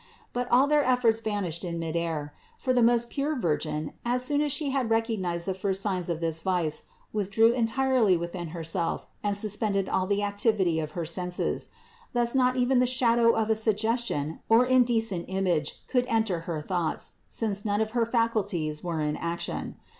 But 0.33 0.47
all 0.49 0.65
their 0.65 0.83
efforts 0.83 1.19
vanished 1.19 1.63
in 1.63 1.77
midair; 1.77 2.33
for 2.57 2.73
the 2.73 2.81
most 2.81 3.11
pure 3.11 3.35
Virgin, 3.35 3.93
as 4.03 4.25
soon 4.25 4.41
as 4.41 4.51
She 4.51 4.71
had 4.71 4.89
recognized 4.89 5.45
the 5.47 5.53
first 5.53 5.79
signs 5.83 6.09
of 6.09 6.21
this 6.21 6.39
vice, 6.39 6.85
withdrew 7.13 7.51
entirely 7.51 8.17
within 8.17 8.47
Herself 8.47 9.05
and 9.21 9.37
suspended 9.37 9.87
all 9.87 10.07
the 10.07 10.23
activity 10.23 10.79
of 10.79 10.93
her 10.97 11.05
senses. 11.05 11.69
Thus 12.13 12.33
not 12.33 12.55
even 12.57 12.79
the 12.79 12.87
shadow 12.87 13.33
of 13.35 13.51
a 13.51 13.55
suggestion 13.55 14.39
or 14.49 14.65
indecent 14.65 15.25
image 15.27 15.85
could 15.87 16.07
enter 16.07 16.39
her 16.49 16.63
thoughts, 16.63 17.11
since 17.27 17.63
none 17.63 17.79
of 17.79 17.91
her 17.91 18.07
faculties 18.07 18.83
were 18.83 19.01
in 19.01 19.15
action. 19.15 19.75